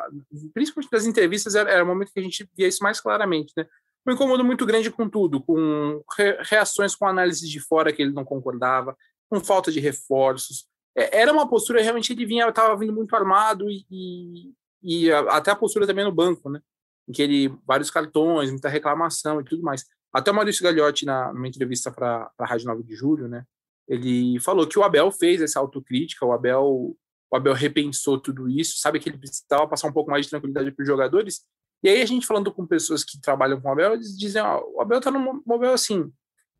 [0.53, 3.67] principalmente das entrevistas, era, era o momento que a gente via isso mais claramente, né?
[4.07, 6.03] Um incômodo muito grande com tudo, com
[6.41, 8.97] reações com análises de fora que ele não concordava,
[9.29, 10.67] com falta de reforços.
[10.97, 15.51] É, era uma postura realmente ele vinha, estava vindo muito armado e, e, e até
[15.51, 16.61] a postura também no banco, né?
[17.09, 19.85] Em que ele vários cartões, muita reclamação e tudo mais.
[20.13, 23.45] Até o Maurício Gagliotti, na, numa entrevista para a Rádio 9 de Julho, né,
[23.89, 26.97] ele falou que o Abel fez essa autocrítica, o Abel,
[27.31, 30.71] o Abel repensou tudo isso, sabe que ele precisava passar um pouco mais de tranquilidade
[30.71, 31.41] para os jogadores.
[31.83, 34.63] E aí a gente falando com pessoas que trabalham com o Abel, eles dizem, ó,
[34.75, 36.13] o Abel está no Abel assim,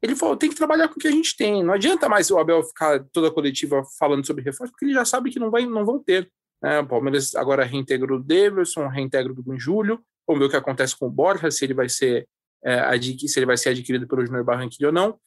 [0.03, 2.39] ele falou, tem que trabalhar com o que a gente tem, não adianta mais o
[2.39, 5.67] Abel ficar toda a coletiva falando sobre reforço, porque ele já sabe que não, vai,
[5.67, 6.31] não vão ter.
[6.63, 6.81] Né?
[6.81, 11.07] O Palmeiras agora reintegra o Davidson, reintegra o Júlio, vamos ver o que acontece com
[11.07, 12.27] o Borja, se ele vai ser
[12.65, 15.19] é, se ele vai ser adquirido pelo Júnior Barranquilla ou não.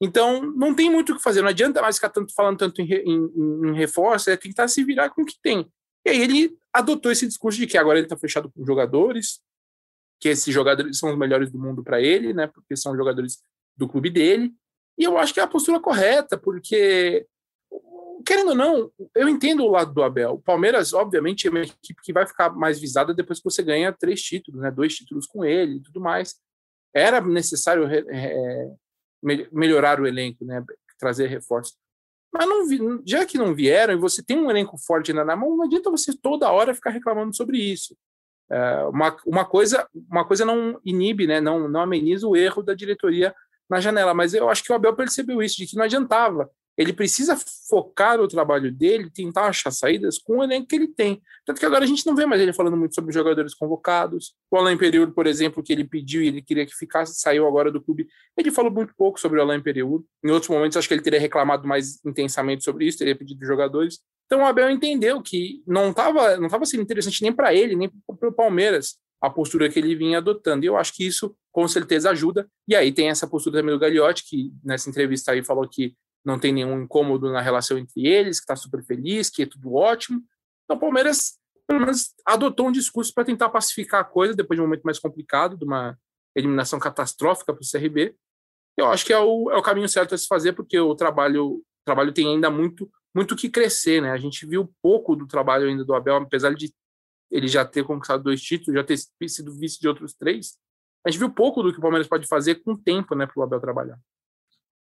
[0.00, 2.92] Então, não tem muito o que fazer, não adianta mais ficar tanto, falando tanto em,
[2.92, 5.70] em, em reforço, é tentar se virar com o que tem.
[6.04, 9.40] E aí ele adotou esse discurso de que agora ele está fechado com jogadores,
[10.18, 12.48] que esses jogadores são os melhores do mundo para ele, né?
[12.48, 13.44] Porque são jogadores
[13.76, 14.52] do clube dele.
[14.98, 17.24] E eu acho que é a postura correta, porque
[18.26, 20.34] querendo ou não, eu entendo o lado do Abel.
[20.34, 23.92] O Palmeiras, obviamente, é uma equipe que vai ficar mais visada depois que você ganha
[23.92, 24.70] três títulos, né?
[24.70, 26.34] Dois títulos com ele e tudo mais
[26.94, 28.70] era necessário é,
[29.50, 30.64] melhorar o elenco, né,
[30.98, 31.76] trazer reforços.
[32.32, 35.36] Mas não vi, já que não vieram e você tem um elenco forte ainda na
[35.36, 37.96] mão, não adianta você toda hora ficar reclamando sobre isso.
[38.50, 42.74] É, uma, uma, coisa, uma coisa não inibe, né, não, não ameniza o erro da
[42.74, 43.34] diretoria
[43.68, 46.50] na janela, mas eu acho que o Abel percebeu isso, de que não adiantava
[46.82, 47.36] ele precisa
[47.68, 51.22] focar o trabalho dele, tentar achar saídas com o elenco que ele tem.
[51.44, 54.34] Tanto que agora a gente não vê mais ele falando muito sobre jogadores convocados.
[54.50, 57.70] O Alain Periúro, por exemplo, que ele pediu e ele queria que ficasse, saiu agora
[57.70, 58.06] do clube.
[58.36, 60.04] Ele falou muito pouco sobre o Alain Periúro.
[60.24, 64.00] Em outros momentos, acho que ele teria reclamado mais intensamente sobre isso, teria pedido jogadores.
[64.26, 67.90] Então o Abel entendeu que não estava não tava sendo interessante nem para ele, nem
[68.18, 70.64] para o Palmeiras a postura que ele vinha adotando.
[70.64, 72.48] E eu acho que isso, com certeza, ajuda.
[72.66, 76.38] E aí tem essa postura também do Gagliotti, que nessa entrevista aí falou que não
[76.38, 80.22] tem nenhum incômodo na relação entre eles, que está super feliz, que é tudo ótimo.
[80.64, 84.62] Então, o Palmeiras, pelo menos, adotou um discurso para tentar pacificar a coisa depois de
[84.62, 85.98] um momento mais complicado, de uma
[86.34, 88.14] eliminação catastrófica para o CRB.
[88.76, 91.46] Eu acho que é o, é o caminho certo a se fazer, porque o trabalho,
[91.46, 94.10] o trabalho tem ainda muito muito que crescer, né?
[94.10, 96.72] A gente viu pouco do trabalho ainda do Abel, apesar de
[97.30, 100.56] ele já ter conquistado dois títulos, já ter sido vice de outros três.
[101.06, 103.38] A gente viu pouco do que o Palmeiras pode fazer com o tempo, né, para
[103.38, 103.98] o Abel trabalhar.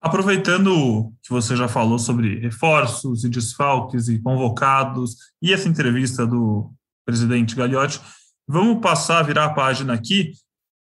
[0.01, 6.73] Aproveitando que você já falou sobre reforços e desfalques e convocados e essa entrevista do
[7.05, 8.01] presidente Gagliotti,
[8.49, 10.33] vamos passar, virar a página aqui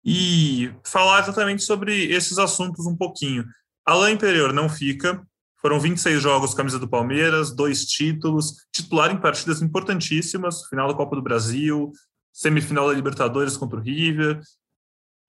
[0.05, 3.45] e falar exatamente sobre esses assuntos um pouquinho.
[3.85, 5.21] Alain Imperior não fica,
[5.61, 11.17] foram 26 jogos camisa do Palmeiras, dois títulos, titular em partidas importantíssimas, final da Copa
[11.17, 11.91] do Brasil,
[12.31, 14.39] semifinal da Libertadores contra o River.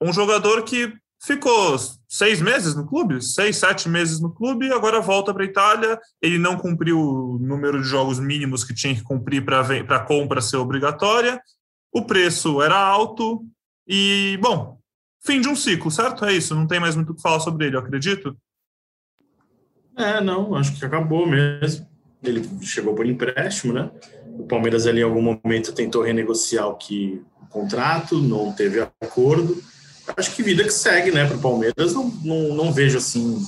[0.01, 1.77] Um jogador que ficou
[2.09, 6.01] seis meses no clube, seis, sete meses no clube, agora volta para a Itália.
[6.21, 9.61] Ele não cumpriu o número de jogos mínimos que tinha que cumprir para
[9.97, 11.41] a compra ser obrigatória.
[11.93, 13.45] O preço era alto
[13.87, 14.79] e, bom,
[15.25, 16.25] fim de um ciclo, certo?
[16.25, 18.37] É isso, não tem mais muito o que falar sobre ele, eu acredito.
[19.97, 21.87] É, não, acho que acabou mesmo.
[22.23, 23.91] Ele chegou por empréstimo, né?
[24.39, 29.61] O Palmeiras ali em algum momento tentou renegociar o que o contrato, não teve acordo.
[30.17, 31.27] Acho que vida que segue, né?
[31.27, 33.43] Para o Palmeiras, não, não, não vejo assim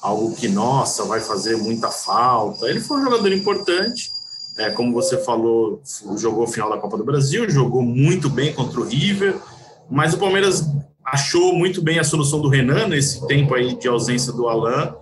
[0.00, 2.68] algo que, nossa, vai fazer muita falta.
[2.68, 4.10] Ele foi um jogador importante,
[4.56, 5.80] é, como você falou,
[6.16, 9.36] jogou o final da Copa do Brasil, jogou muito bem contra o River,
[9.90, 10.64] mas o Palmeiras
[11.04, 14.92] achou muito bem a solução do Renan nesse tempo aí de ausência do Alain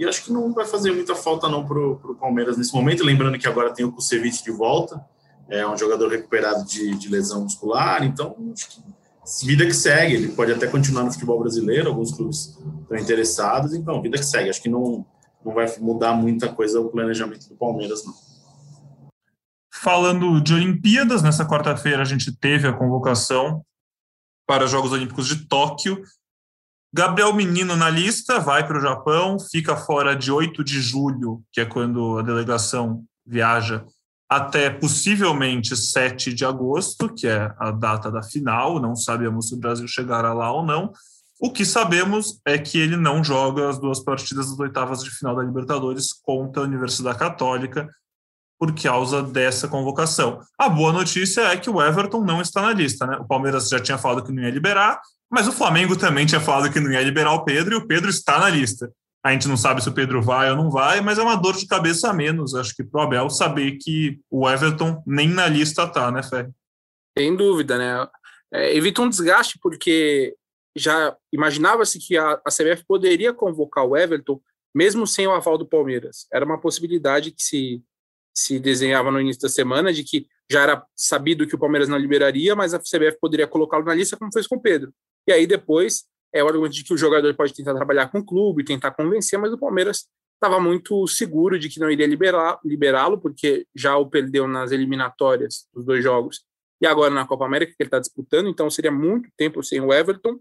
[0.00, 3.04] e acho que não vai fazer muita falta não para o Palmeiras nesse momento.
[3.04, 4.98] Lembrando que agora tem o Kusevich de volta,
[5.46, 8.34] é um jogador recuperado de, de lesão muscular, então
[9.44, 10.14] vida que segue.
[10.14, 14.50] Ele pode até continuar no futebol brasileiro, alguns clubes estão interessados, então vida que segue.
[14.50, 15.06] Acho que não,
[15.44, 18.14] não vai mudar muita coisa o planejamento do Palmeiras, não.
[19.72, 23.64] Falando de Olimpíadas, nessa quarta-feira a gente teve a convocação
[24.46, 26.02] para os Jogos Olímpicos de Tóquio.
[26.92, 31.60] Gabriel Menino na lista, vai para o Japão, fica fora de 8 de julho, que
[31.60, 33.86] é quando a delegação viaja,
[34.30, 38.78] até possivelmente 7 de agosto, que é a data da final.
[38.80, 40.92] Não sabemos se o Brasil chegará lá ou não.
[41.40, 45.34] O que sabemos é que ele não joga as duas partidas das oitavas de final
[45.34, 47.88] da Libertadores contra a Universidade Católica
[48.56, 50.38] por causa dessa convocação.
[50.56, 53.16] A boa notícia é que o Everton não está na lista, né?
[53.16, 56.70] O Palmeiras já tinha falado que não ia liberar, mas o Flamengo também tinha falado
[56.70, 58.92] que não ia liberar o Pedro e o Pedro está na lista.
[59.22, 61.54] A gente não sabe se o Pedro vai ou não vai, mas é uma dor
[61.54, 65.86] de cabeça a menos, acho que pro Abel saber que o Everton nem na lista
[65.86, 66.48] tá, né, Fé?
[67.18, 68.08] Sem dúvida, né?
[68.52, 70.34] É, evita um desgaste, porque
[70.74, 74.40] já imaginava-se que a, a CBF poderia convocar o Everton
[74.74, 76.26] mesmo sem o aval do Palmeiras.
[76.32, 77.82] Era uma possibilidade que se,
[78.34, 81.98] se desenhava no início da semana, de que já era sabido que o Palmeiras não
[81.98, 84.92] liberaria, mas a CBF poderia colocá-lo na lista, como fez com o Pedro.
[85.26, 88.24] E aí depois é o argumento de que o jogador pode tentar trabalhar com o
[88.24, 92.06] clube, tentar convencer, mas o Palmeiras estava muito seguro de que não iria
[92.64, 96.44] liberá-lo, porque já o perdeu nas eliminatórias dos dois jogos
[96.80, 99.92] e agora na Copa América que ele está disputando, então seria muito tempo sem o
[99.92, 100.40] Everton.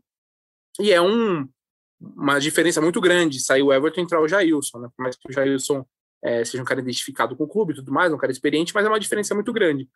[0.80, 1.47] E é um,
[1.99, 4.89] uma diferença muito grande sair o Everton e entrar o Jailson, né?
[4.95, 5.86] Por mais que o Jailson
[6.23, 8.86] é, seja um cara identificado com o clube e tudo mais, um cara experiente, mas
[8.86, 9.89] é uma diferença muito grande.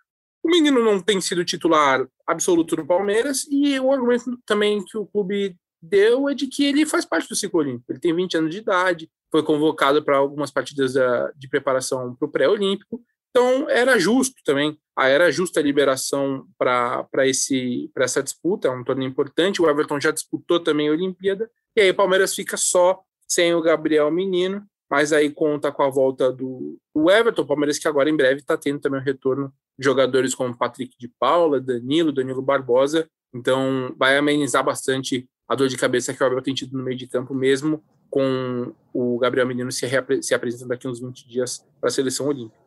[0.44, 5.06] O menino não tem sido titular absoluto do Palmeiras e o argumento também que o
[5.06, 7.91] clube deu é de que ele faz parte do ciclo olímpico.
[7.91, 10.93] Ele tem 20 anos de idade, foi convocado para algumas partidas
[11.36, 13.02] de preparação para o pré-olímpico.
[13.30, 19.10] Então, era justo também, ah, era justa a liberação para essa disputa, é um torneio
[19.10, 19.62] importante.
[19.62, 23.62] O Everton já disputou também a Olimpíada, e aí o Palmeiras fica só sem o
[23.62, 28.10] Gabriel Menino, mas aí conta com a volta do, do Everton, o Palmeiras que agora
[28.10, 32.43] em breve está tendo também o retorno de jogadores como Patrick de Paula, Danilo, Danilo
[32.43, 36.84] Barbosa, então vai amenizar bastante a dor de cabeça que o Abel tem tido no
[36.84, 39.88] meio de campo, mesmo com o Gabriel Menino se,
[40.22, 42.64] se apresentando daqui uns 20 dias para a seleção olímpica.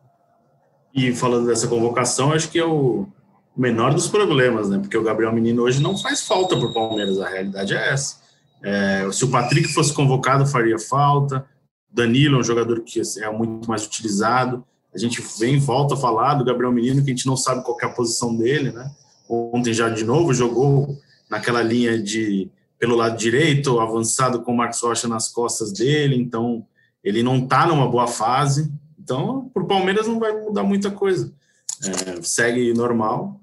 [0.95, 3.07] E falando dessa convocação, acho que é o
[3.57, 4.79] menor dos problemas, né?
[4.79, 8.17] Porque o Gabriel Menino hoje não faz falta para o Palmeiras, a realidade é essa.
[8.62, 11.47] É, se o Patrick fosse convocado, faria falta.
[11.91, 14.65] Danilo é um jogador que é muito mais utilizado.
[14.95, 17.77] A gente vem volta a falar do Gabriel Menino, que a gente não sabe qual
[17.81, 18.91] é a posição dele, né?
[19.29, 20.97] Ontem já de novo jogou
[21.31, 26.67] naquela linha de pelo lado direito, avançado com o Marcos Rocha nas costas dele, então
[27.03, 28.73] ele não está numa boa fase.
[28.99, 31.33] Então, para o Palmeiras não vai mudar muita coisa.
[31.85, 33.41] É, segue normal.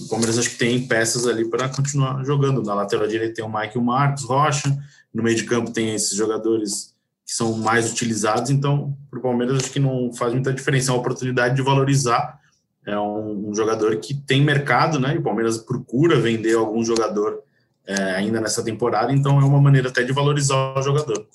[0.00, 2.62] O Palmeiras acho que tem peças ali para continuar jogando.
[2.62, 4.76] Na lateral direita tem o Mike e o Marcos Rocha.
[5.12, 6.94] No meio de campo tem esses jogadores
[7.24, 10.94] que são mais utilizados, então para o Palmeiras acho que não faz muita diferença, é
[10.94, 12.38] uma oportunidade de valorizar
[12.86, 15.16] é um, um, jogador que tem mercado, né?
[15.16, 17.42] E o Palmeiras procura vender algum jogador
[17.86, 21.26] é, ainda nessa temporada, então é uma maneira até de valorizar o jogador.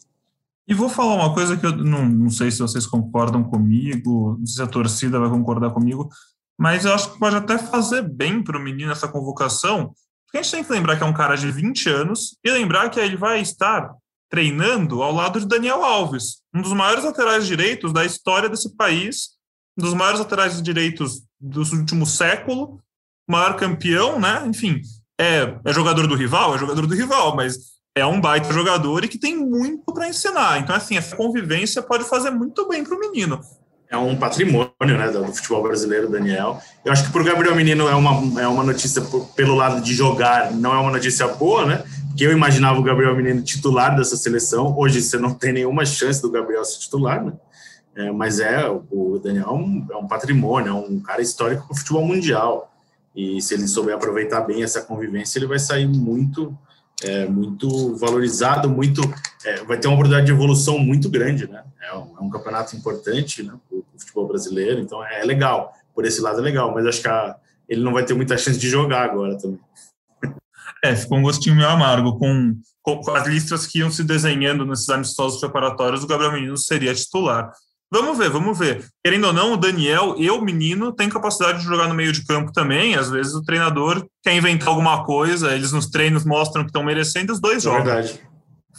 [0.67, 4.61] E vou falar uma coisa que eu não, não sei se vocês concordam comigo, se
[4.61, 6.09] a torcida vai concordar comigo,
[6.57, 9.93] mas eu acho que pode até fazer bem para o menino essa convocação,
[10.25, 12.89] porque a gente tem que lembrar que é um cara de 20 anos e lembrar
[12.89, 13.91] que ele vai estar
[14.29, 19.31] treinando ao lado de Daniel Alves, um dos maiores laterais direitos da história desse país,
[19.77, 22.79] um dos maiores laterais direitos do último século,
[23.27, 24.45] maior campeão, né?
[24.47, 24.81] Enfim,
[25.21, 27.57] é, é jogador do rival, é jogador do rival, mas
[27.95, 30.59] é um baita jogador e que tem muito para ensinar.
[30.59, 33.39] Então, assim, essa convivência pode fazer muito bem para o menino.
[33.89, 36.61] É um patrimônio né, do futebol brasileiro, Daniel.
[36.83, 39.03] Eu acho que para o Gabriel Menino é uma, é uma notícia
[39.35, 41.83] pelo lado de jogar, não é uma notícia boa, né?
[42.07, 44.73] Porque eu imaginava o Gabriel Menino titular dessa seleção.
[44.77, 47.33] Hoje você não tem nenhuma chance do Gabriel ser titular, né?
[47.93, 51.73] É, mas é, o Daniel é um, é um patrimônio, é um cara histórico para
[51.73, 52.70] o futebol mundial.
[53.15, 56.57] E se ele souber aproveitar bem essa convivência, ele vai sair muito,
[57.03, 59.01] é, muito valorizado, muito,
[59.43, 61.63] é, vai ter uma oportunidade de evolução muito grande, né?
[61.81, 65.73] É um, é um campeonato importante né, para o futebol brasileiro, então é, legal.
[65.93, 67.35] Por esse lado é legal, mas acho que a,
[67.67, 69.59] ele não vai ter muita chance de jogar agora também.
[70.83, 72.17] É, ficou um gostinho meio amargo.
[72.17, 76.93] Com, com, as listras que iam se desenhando nesses amistosos preparatórios, o Gabriel Menino seria
[76.93, 77.51] titular.
[77.91, 78.87] Vamos ver, vamos ver.
[79.03, 82.25] Querendo ou não, o Daniel e o menino têm capacidade de jogar no meio de
[82.25, 82.95] campo também.
[82.95, 87.33] Às vezes o treinador quer inventar alguma coisa, eles nos treinos mostram que estão merecendo,
[87.33, 87.83] os dois é jogam.
[87.83, 88.21] Verdade.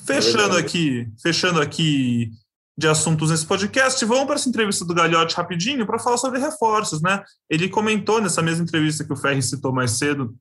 [0.07, 0.59] Fechando é verdade.
[0.59, 2.31] aqui, fechando aqui
[2.77, 7.03] de assuntos nesse podcast, vamos para essa entrevista do Galhote rapidinho para falar sobre reforços,
[7.03, 7.23] né?
[7.51, 10.35] Ele comentou nessa mesma entrevista que o Ferri citou mais cedo,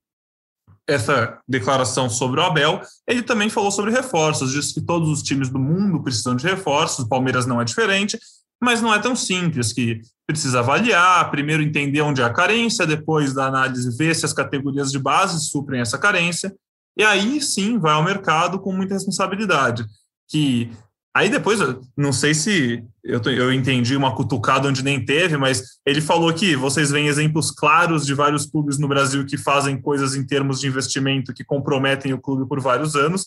[0.88, 5.49] essa declaração sobre o Abel, ele também falou sobre reforços, disse que todos os times
[5.49, 8.17] do mundo precisam de reforços, o Palmeiras não é diferente,
[8.62, 13.47] mas não é tão simples, que precisa avaliar, primeiro entender onde há carência, depois da
[13.47, 16.54] análise ver se as categorias de base suprem essa carência,
[16.97, 19.86] e aí sim vai ao mercado com muita responsabilidade,
[20.30, 20.69] que
[21.13, 21.60] aí depois,
[21.97, 26.56] não sei se eu, eu entendi uma cutucada onde nem teve, mas ele falou que
[26.56, 30.67] vocês veem exemplos claros de vários clubes no Brasil que fazem coisas em termos de
[30.67, 33.26] investimento que comprometem o clube por vários anos,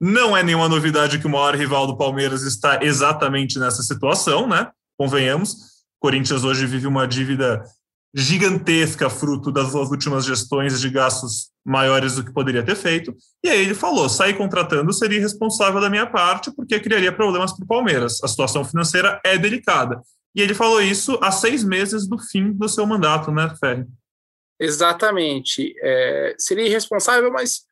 [0.00, 4.70] não é nenhuma novidade que o maior rival do Palmeiras está exatamente nessa situação, né?
[4.96, 5.56] Convenhamos.
[6.00, 7.64] Corinthians hoje vive uma dívida
[8.14, 13.14] gigantesca, fruto das últimas gestões de gastos maiores do que poderia ter feito.
[13.44, 17.64] E aí ele falou: sair contratando seria irresponsável da minha parte, porque criaria problemas para
[17.64, 18.22] o Palmeiras.
[18.22, 20.00] A situação financeira é delicada.
[20.34, 23.84] E ele falou isso há seis meses do fim do seu mandato, né, Ferri?
[24.60, 25.74] Exatamente.
[25.82, 27.67] É, seria irresponsável, mas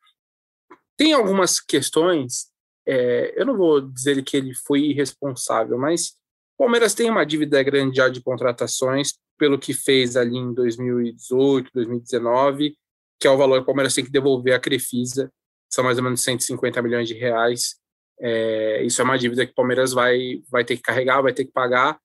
[0.97, 2.47] tem algumas questões,
[2.85, 6.09] é, eu não vou dizer que ele foi irresponsável, mas
[6.55, 11.69] o Palmeiras tem uma dívida grande já de contratações, pelo que fez ali em 2018,
[11.71, 12.75] 2019,
[13.19, 15.31] que é o valor que o Palmeiras tem que devolver à Crefisa,
[15.69, 17.75] são mais ou menos 150 milhões de reais.
[18.19, 21.45] É, isso é uma dívida que o Palmeiras vai, vai ter que carregar, vai ter
[21.45, 21.99] que pagar.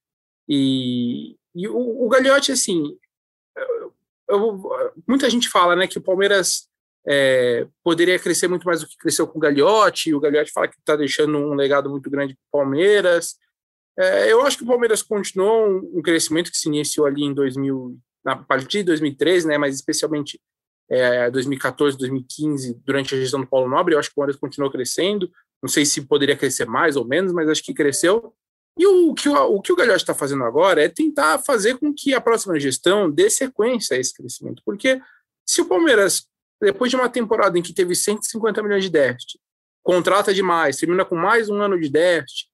[0.49, 2.99] E, e o, o Gagliotti, assim,
[3.57, 3.95] eu,
[4.29, 4.71] eu,
[5.09, 6.69] muita gente fala né, que o Palmeiras
[7.07, 10.79] é, poderia crescer muito mais do que cresceu com o Gagliotti, o Gagliotti fala que
[10.79, 13.37] está deixando um legado muito grande para o Palmeiras.
[13.99, 17.99] É, eu acho que o Palmeiras continuou um, crescimento que se iniciou ali em 2000,
[18.25, 20.41] na partir de 2013, né, mas especialmente
[20.89, 24.71] é, 2014, 2015, durante a gestão do Paulo Nobre, eu acho que o Palmeiras continuou
[24.71, 25.31] crescendo.
[25.63, 28.35] Não sei se poderia crescer mais ou menos, mas acho que cresceu.
[28.79, 32.15] E o, que o, o, que o está fazendo agora é tentar fazer com que
[32.15, 35.01] a próxima gestão dê sequência a esse crescimento, porque
[35.47, 36.27] se o Palmeiras
[36.67, 39.39] depois de uma temporada em que teve 150 milhões de déficit,
[39.83, 42.49] contrata demais, termina com mais um ano de déficit,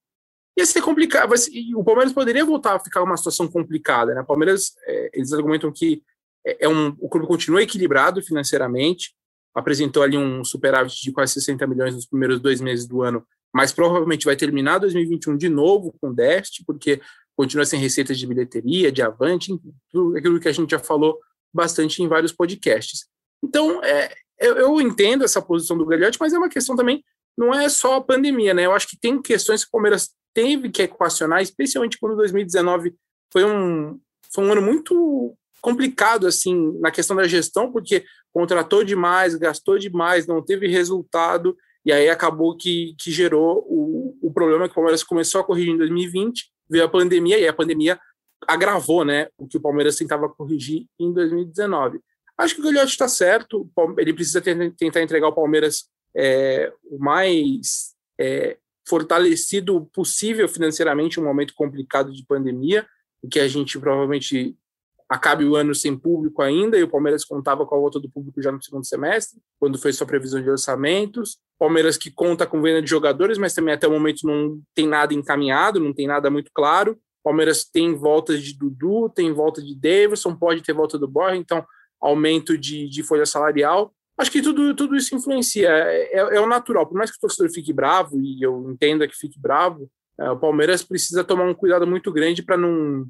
[0.57, 1.33] ia ser complicado.
[1.77, 4.15] O Palmeiras poderia voltar a ficar uma situação complicada.
[4.15, 4.21] Né?
[4.23, 6.03] O Palmeiras, é, eles argumentam que
[6.47, 9.15] é, é um, o clube continua equilibrado financeiramente,
[9.55, 13.73] apresentou ali um superávit de quase 60 milhões nos primeiros dois meses do ano, mas
[13.73, 17.01] provavelmente vai terminar 2021 de novo com déficit, porque
[17.37, 19.53] continua sem receitas de bilheteria, de avante,
[19.91, 21.19] tudo aquilo que a gente já falou
[21.53, 23.07] bastante em vários podcasts.
[23.43, 27.05] Então, é, eu, eu, entendo essa posição do Gagliotti, mas é uma questão também,
[27.37, 28.67] não é só a pandemia, né?
[28.67, 32.95] Eu acho que tem questões que o Palmeiras teve que equacionar, especialmente quando 2019
[33.33, 33.99] foi um,
[34.33, 40.27] foi um ano muito complicado, assim, na questão da gestão, porque contratou demais, gastou demais,
[40.27, 45.03] não teve resultado, e aí acabou que, que gerou o, o problema que o Palmeiras
[45.03, 47.99] começou a corrigir em 2020, veio a pandemia, e a pandemia
[48.47, 52.01] agravou, né, o que o Palmeiras tentava corrigir em 2019.
[52.39, 53.69] Acho que o Gagliotti está certo,
[53.99, 58.57] ele precisa tentar entregar o Palmeiras é, o mais é,
[58.89, 62.87] fortalecido possível financeiramente um momento complicado de pandemia,
[63.23, 64.57] em que a gente provavelmente
[65.09, 68.41] acabe o ano sem público ainda, e o Palmeiras contava com a volta do público
[68.41, 71.39] já no segundo semestre, quando fez sua previsão de orçamentos.
[71.59, 75.15] Palmeiras que conta com venda de jogadores, mas também até o momento não tem nada
[75.15, 76.99] encaminhado, não tem nada muito claro.
[77.25, 81.67] Palmeiras tem volta de Dudu, tem volta de Davidson, pode ter volta do Borja, então
[82.01, 83.93] aumento de, de folha salarial.
[84.19, 86.87] Acho que tudo, tudo isso influencia, é, é, é o natural.
[86.87, 89.89] Por mais que o torcedor fique bravo, e eu entenda que fique bravo,
[90.19, 93.07] é, o Palmeiras precisa tomar um cuidado muito grande para não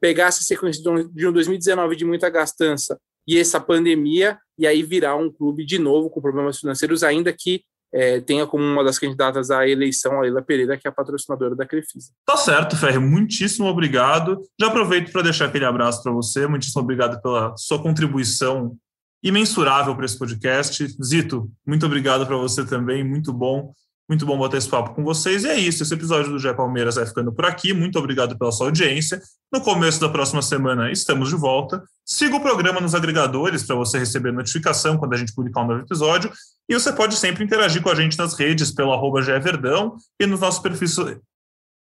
[0.00, 0.80] pegar essa sequência
[1.12, 5.78] de um 2019 de muita gastança e essa pandemia, e aí virar um clube de
[5.78, 10.20] novo com problemas financeiros, ainda que é, tenha como uma das candidatas à eleição a
[10.22, 12.10] Leila Pereira, que é a patrocinadora da Crefisa.
[12.26, 14.40] Tá certo, Ferre, muitíssimo obrigado.
[14.58, 18.76] Já aproveito para deixar aquele abraço para você, muitíssimo obrigado pela sua contribuição
[19.22, 20.86] imensurável para esse podcast.
[21.02, 23.72] Zito, muito obrigado para você também, muito bom
[24.08, 25.44] muito bom bater esse papo com vocês.
[25.44, 25.82] E é isso.
[25.82, 27.72] Esse episódio do Gé Palmeiras vai ficando por aqui.
[27.72, 29.20] Muito obrigado pela sua audiência.
[29.52, 31.82] No começo da próxima semana estamos de volta.
[32.04, 35.80] Siga o programa nos agregadores para você receber notificação quando a gente publicar um novo
[35.80, 36.30] episódio.
[36.68, 40.40] E você pode sempre interagir com a gente nas redes pelo arroba Verdão e nos
[40.40, 40.96] nossos perfis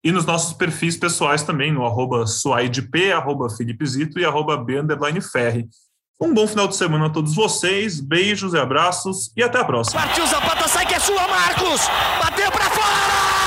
[0.04, 4.82] e nos nossos perfis pessoais também, no arroba suaidp, arroba Zito e arroba B.
[6.22, 10.00] Um bom final de semana a todos vocês, beijos e abraços e até a próxima.
[10.00, 11.82] Partiu Zapata, sai que é sua, Marcos!
[12.24, 13.41] Bateu para fora!